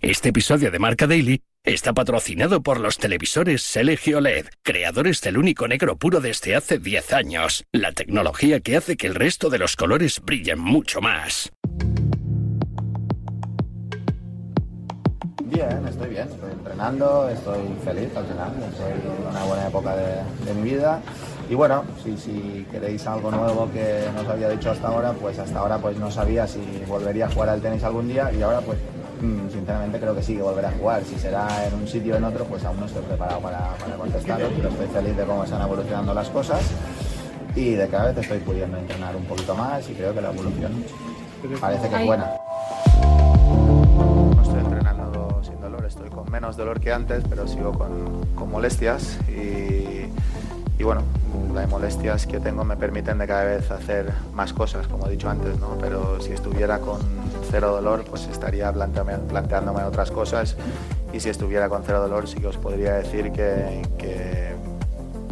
[0.00, 5.66] Este episodio de Marca Daily está patrocinado por los televisores Selegio LED, creadores del único
[5.66, 9.74] negro puro desde hace 10 años, la tecnología que hace que el resto de los
[9.74, 11.50] colores brillen mucho más.
[15.46, 20.54] Bien, estoy bien, estoy entrenando, estoy feliz al final, estoy en una buena época de,
[20.54, 21.02] mi vida.
[21.50, 25.58] Y bueno, si, queréis algo nuevo que no os había dicho hasta ahora, pues hasta
[25.58, 28.78] ahora pues no sabía si volvería a jugar al tenis algún día y ahora pues
[29.50, 31.04] sinceramente creo que sí que volveré a jugar.
[31.04, 33.96] Si será en un sitio o en otro, pues aún no estoy preparado para, para
[33.96, 36.60] contestarlo, pero estoy feliz de cómo están evolucionando las cosas
[37.54, 40.84] y de cada vez estoy pudiendo entrenar un poquito más y creo que la evolución
[41.60, 42.36] parece que es buena.
[44.36, 48.50] No estoy entrenando sin dolor, estoy con menos dolor que antes, pero sigo con, con
[48.50, 50.08] molestias y,
[50.78, 51.02] y bueno,
[51.54, 55.28] las molestias que tengo me permiten de cada vez hacer más cosas, como he dicho
[55.28, 55.76] antes, ¿no?
[55.80, 57.00] Pero si estuviera con
[57.50, 60.56] cero dolor, pues estaría planteándome, otras cosas
[61.12, 64.54] y si estuviera con cero dolor sí que os podría decir que, que,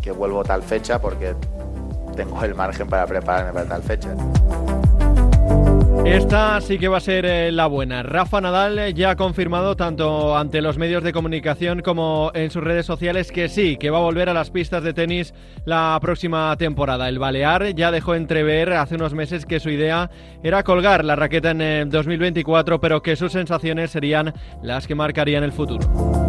[0.00, 1.34] que vuelvo tal fecha porque
[2.14, 4.14] tengo el margen para prepararme para tal fecha.
[6.04, 8.02] Esta sí que va a ser eh, la buena.
[8.02, 12.84] Rafa Nadal ya ha confirmado tanto ante los medios de comunicación como en sus redes
[12.84, 15.34] sociales que sí, que va a volver a las pistas de tenis
[15.64, 17.08] la próxima temporada.
[17.08, 20.10] El Balear ya dejó entrever hace unos meses que su idea
[20.42, 25.42] era colgar la raqueta en eh, 2024, pero que sus sensaciones serían las que marcarían
[25.42, 26.23] el futuro.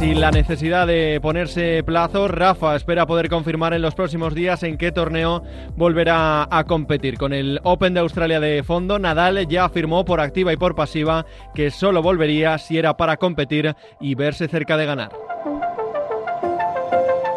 [0.00, 4.78] Sin la necesidad de ponerse plazo, Rafa espera poder confirmar en los próximos días en
[4.78, 5.42] qué torneo
[5.76, 7.18] volverá a competir.
[7.18, 11.26] Con el Open de Australia de fondo, Nadal ya afirmó por activa y por pasiva
[11.54, 15.10] que solo volvería si era para competir y verse cerca de ganar.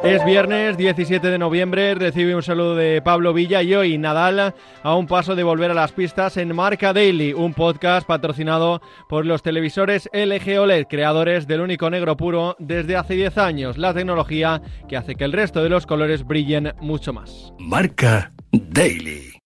[0.03, 4.95] Es viernes 17 de noviembre, recibe un saludo de Pablo Villa y hoy Nadal a
[4.95, 9.41] un paso de volver a las pistas en Marca Daily, un podcast patrocinado por los
[9.41, 14.97] televisores LG OLED, creadores del único negro puro desde hace 10 años, la tecnología que
[14.97, 17.53] hace que el resto de los colores brillen mucho más.
[17.57, 19.42] Marca Daily.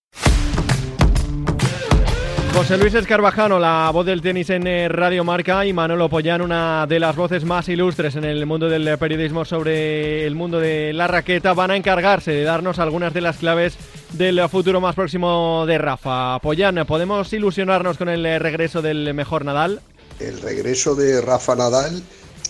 [2.57, 6.88] José Luis Escarbajano, la voz del tenis en eh, Radio Marca, y Manolo Pollán, una
[6.88, 11.06] de las voces más ilustres en el mundo del periodismo sobre el mundo de la
[11.06, 13.75] raqueta, van a encargarse de darnos algunas de las claves
[14.13, 16.40] del futuro más próximo de Rafa.
[16.40, 19.79] Pollán, ¿podemos ilusionarnos con el eh, regreso del mejor Nadal?
[20.19, 22.01] El regreso de Rafa Nadal,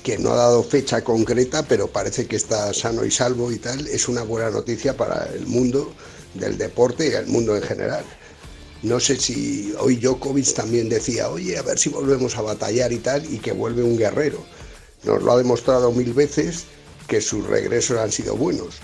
[0.04, 3.86] que no ha dado fecha concreta, pero parece que está sano y salvo y tal,
[3.88, 5.94] es una buena noticia para el mundo
[6.34, 8.06] del deporte y el mundo en general.
[8.84, 13.00] No sé si hoy Djokovic también decía, oye, a ver si volvemos a batallar y
[13.00, 14.46] tal, y que vuelve un guerrero.
[15.04, 16.66] Nos lo ha demostrado mil veces
[17.08, 18.76] que sus regresos han sido buenos.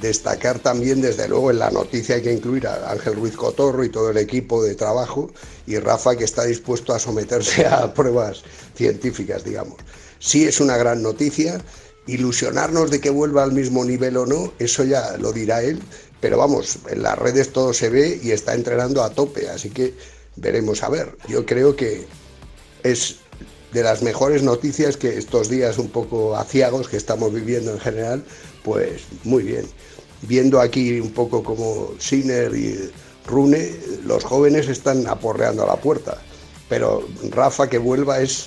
[0.00, 3.90] Destacar también, desde luego, en la noticia hay que incluir a Ángel Ruiz Cotorro y
[3.90, 5.30] todo el equipo de trabajo,
[5.66, 8.42] y Rafa que está dispuesto a someterse a pruebas
[8.74, 9.76] científicas, digamos.
[10.18, 11.62] Sí es una gran noticia,
[12.06, 15.82] ilusionarnos de que vuelva al mismo nivel o no, eso ya lo dirá él,
[16.22, 19.92] pero vamos, en las redes todo se ve y está entrenando a tope, así que
[20.36, 21.16] veremos a ver.
[21.28, 22.06] Yo creo que
[22.84, 23.16] es
[23.72, 28.24] de las mejores noticias que estos días un poco aciagos que estamos viviendo en general,
[28.62, 29.66] pues muy bien.
[30.22, 32.92] Viendo aquí un poco como Sinner y
[33.26, 33.72] Rune,
[34.04, 36.18] los jóvenes están aporreando a la puerta,
[36.68, 38.46] pero Rafa que vuelva es,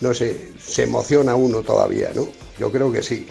[0.00, 2.28] no sé, se emociona uno todavía, ¿no?
[2.56, 3.26] Yo creo que sí.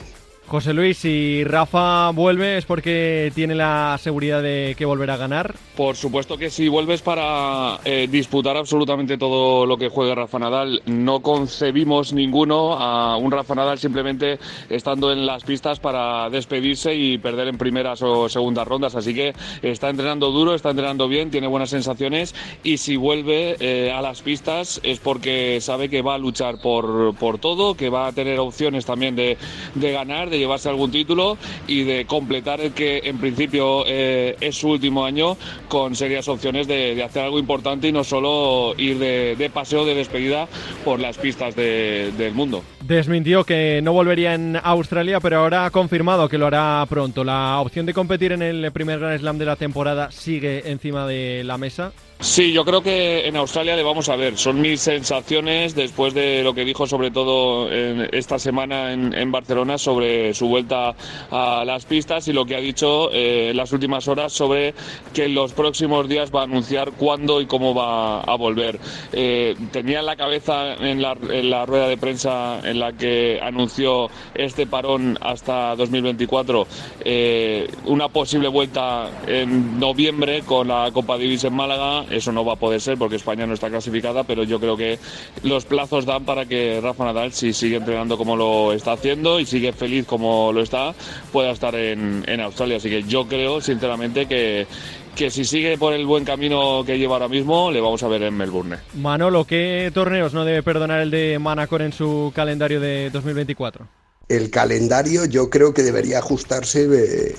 [0.48, 5.56] José Luis, si Rafa vuelve es porque tiene la seguridad de que volverá a ganar.
[5.76, 10.82] Por supuesto que si vuelves para eh, disputar absolutamente todo lo que juegue Rafa Nadal.
[10.86, 14.40] No concebimos ninguno a un Rafa Nadal simplemente
[14.70, 18.96] estando en las pistas para despedirse y perder en primeras o segundas rondas.
[18.96, 19.34] Así que
[19.64, 24.22] está entrenando duro, está entrenando bien, tiene buenas sensaciones y si vuelve eh, a las
[24.22, 28.40] pistas es porque sabe que va a luchar por, por todo, que va a tener
[28.40, 29.38] opciones también de,
[29.74, 31.38] de ganar, llevarse algún título
[31.68, 35.38] y de completar el que en principio eh, es su último año
[35.68, 39.86] con serias opciones de, de, hacer algo importante y no solo ir de, de paseo
[39.86, 40.48] de despedida
[40.84, 42.64] por las pistas de, del mundo.
[42.88, 47.24] Desmintió que no volvería en Australia, pero ahora ha confirmado que lo hará pronto.
[47.24, 51.44] La opción de competir en el primer Grand Slam de la temporada sigue encima de
[51.44, 51.94] la mesa.
[52.20, 54.38] Sí, yo creo que en Australia le vamos a ver.
[54.38, 60.34] Son mis sensaciones después de lo que dijo sobre todo esta semana en, Barcelona sobre
[60.34, 60.96] su vuelta
[61.30, 64.74] a las pistas y lo que ha dicho eh, en las últimas horas sobre
[65.14, 68.80] que en los próximos días va a anunciar cuándo y cómo va a volver.
[69.12, 74.10] Eh, tenía en la cabeza en la, rueda de prensa en en la que anunció
[74.34, 76.68] este parón hasta 2024,
[77.06, 82.06] eh, una posible vuelta en noviembre con la Copa Davis en Málaga.
[82.10, 85.00] Eso no va a poder ser porque España no está clasificada, pero yo creo que
[85.44, 89.46] los plazos dan para que Rafa Nadal, si sigue entrenando como lo está haciendo y
[89.46, 90.94] sigue feliz como lo está,
[91.32, 92.78] pueda estar en, en Australia.
[92.78, 94.68] Así que yo creo, sinceramente, que
[95.16, 98.24] que si sigue por el buen camino que lleva ahora mismo, le vamos a ver
[98.24, 98.78] en Melbourne.
[98.96, 103.88] Manolo, ¿qué torneos no debe perdonar el de Manacor en su calendario de 2024?
[104.28, 107.36] El calendario yo creo que debería ajustarse, eh,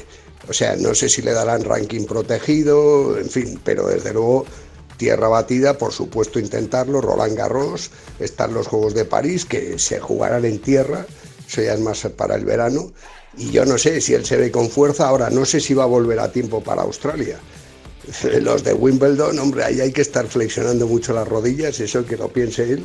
[0.48, 4.46] o sea, no sé si le darán ranking protegido, en fin, pero desde luego
[4.96, 10.46] tierra batida, por supuesto intentarlo, Roland Garros, están los Juegos de París que se jugarán
[10.46, 11.04] en tierra,
[11.46, 12.92] eso ya es más para el verano,
[13.36, 15.82] y yo no sé si él se ve con fuerza, ahora no sé si va
[15.82, 17.38] a volver a tiempo para Australia.
[18.40, 22.28] Los de Wimbledon, hombre, ahí hay que estar flexionando mucho las rodillas, eso que lo
[22.28, 22.84] piense él.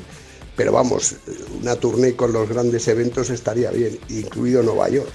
[0.56, 1.16] Pero vamos,
[1.62, 5.10] una tournée con los grandes eventos estaría bien, incluido Nueva York.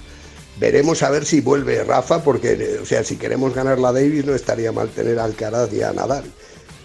[0.58, 4.35] Veremos a ver si vuelve Rafa, porque, o sea, si queremos ganar la Davis no
[4.35, 6.25] estaría mal tener a Alcaraz y a Nadal.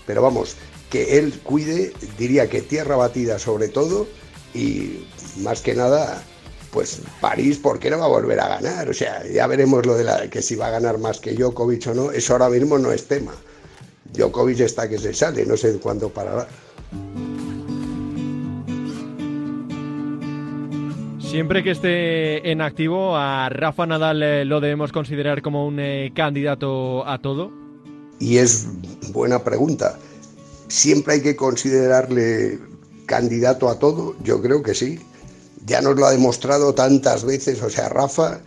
[0.05, 0.57] Pero vamos,
[0.89, 4.07] que él cuide, diría que tierra batida sobre todo,
[4.53, 5.05] y
[5.37, 6.21] más que nada
[6.71, 8.89] pues París, ¿por qué no va a volver a ganar?
[8.89, 11.87] O sea, ya veremos lo de la, que si va a ganar más que Djokovic
[11.87, 13.33] o no, eso ahora mismo no es tema.
[14.13, 16.47] Djokovic está que se sale, no sé cuándo parará.
[21.19, 26.11] Siempre que esté en activo, a Rafa Nadal eh, lo debemos considerar como un eh,
[26.13, 27.51] candidato a todo.
[28.19, 28.67] Y es
[29.11, 29.97] buena pregunta.
[30.67, 32.59] ¿Siempre hay que considerarle
[33.05, 34.15] candidato a todo?
[34.23, 34.99] Yo creo que sí
[35.65, 38.41] ya nos lo ha demostrado tantas veces, o sea, Rafa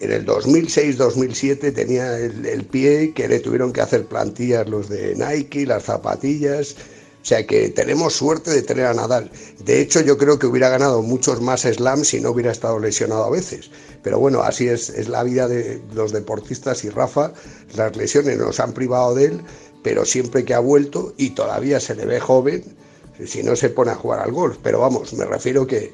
[0.00, 5.66] en el 2006-2007 tenía el, pie que le tuvieron que hacer plantillas los de Nike,
[5.66, 6.76] las zapatillas,
[7.20, 9.30] o sea que tenemos suerte de tener a Nadal.
[9.64, 13.24] De hecho, yo creo que hubiera ganado muchos más slams si no hubiera estado lesionado
[13.24, 13.70] a veces.
[14.02, 17.32] Pero bueno, así es, es la vida de los deportistas y Rafa,
[17.74, 19.42] las lesiones nos han privado de él,
[19.82, 22.64] pero siempre que ha vuelto y todavía se le ve joven,
[23.26, 24.58] si no se pone a jugar al golf.
[24.62, 25.92] Pero vamos, me refiero que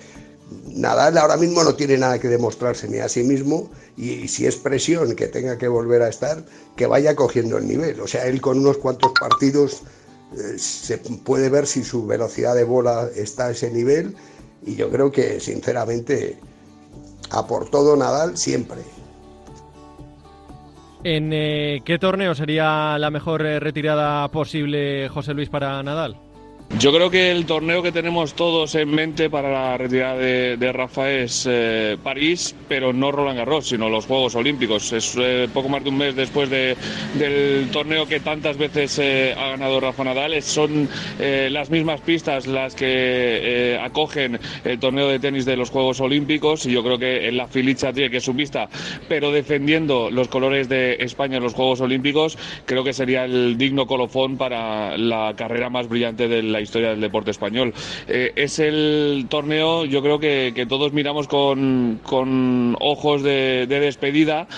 [0.68, 4.56] Nadal ahora mismo no tiene nada que demostrarse ni a sí mismo y, si es
[4.56, 6.44] presión que tenga que volver a estar,
[6.76, 8.00] que vaya cogiendo el nivel.
[8.00, 9.82] O sea, él con unos cuantos partidos
[10.32, 14.14] eh, se puede ver si su velocidad de bola está a ese nivel
[14.66, 16.38] y yo creo que sinceramente
[17.30, 18.80] a por todo Nadal siempre.
[21.04, 26.16] ¿En eh, qué torneo sería la mejor eh, retirada posible, José Luis, para Nadal?
[26.78, 31.10] Yo creo que el torneo que tenemos todos en mente para la retirada de, Rafa
[31.10, 34.92] es eh, París, pero no Roland Garros, sino los Juegos Olímpicos.
[34.92, 39.50] Es eh, poco más de un mes después del torneo que tantas veces eh, ha
[39.50, 40.42] ganado Rafa Nadal.
[40.42, 40.88] son
[41.18, 46.72] las mismas pistas las que acogen el torneo de tenis de los Juegos Olímpicos y
[46.72, 48.68] yo creo que en la Filicha tiene que es su pista,
[49.08, 52.36] pero defendiendo los colores de España en los Juegos Olímpicos,
[52.66, 57.00] creo que sería el digno colofón para la carrera más brillante del la historia del
[57.00, 57.72] deporte español.
[58.08, 64.48] Eh, es el torneo, yo creo que, todos miramos con, con ojos de, despedida,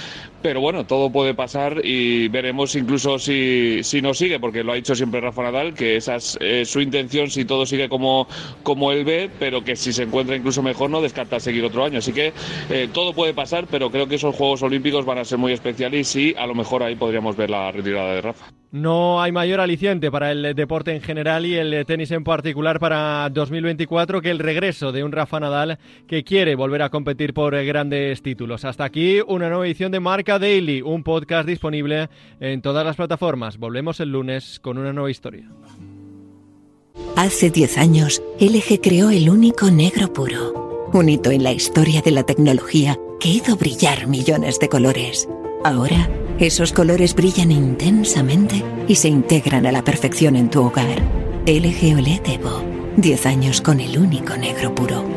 [0.46, 4.76] pero bueno, todo puede pasar y veremos incluso si, si no sigue, porque lo ha
[4.76, 8.28] dicho siempre Rafa Nadal, que esa es su intención si todo sigue como,
[8.62, 11.98] como él ve, pero que si se encuentra incluso mejor no descarta seguir otro año.
[11.98, 12.32] Así que
[12.70, 16.14] eh, todo puede pasar, pero creo que esos Juegos Olímpicos van a ser muy especiales
[16.14, 18.46] y a lo mejor ahí podríamos ver la retirada de Rafa.
[18.72, 23.30] No hay mayor aliciente para el deporte en general y el tenis en particular para
[23.30, 28.22] 2024 que el regreso de un Rafa Nadal que quiere volver a competir por grandes
[28.22, 28.64] títulos.
[28.64, 32.08] Hasta aquí una nueva edición de Marca Daily, un podcast disponible
[32.40, 33.58] en todas las plataformas.
[33.58, 35.50] Volvemos el lunes con una nueva historia.
[37.16, 42.10] Hace 10 años, LG creó el único negro puro, un hito en la historia de
[42.10, 45.28] la tecnología que hizo brillar millones de colores.
[45.64, 51.00] Ahora, esos colores brillan intensamente y se integran a la perfección en tu hogar.
[51.46, 52.62] LG OLED Evo.
[52.98, 55.15] 10 años con el único negro puro.